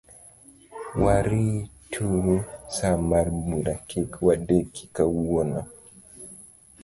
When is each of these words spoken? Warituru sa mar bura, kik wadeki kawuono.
Warituru 1.03 2.35
sa 2.77 2.89
mar 3.09 3.27
bura, 3.45 3.73
kik 3.89 4.11
wadeki 4.25 4.83
kawuono. 4.95 5.61